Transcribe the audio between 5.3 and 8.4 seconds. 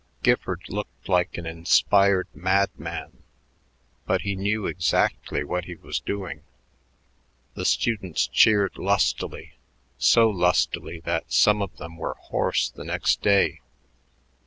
what he was doing. The students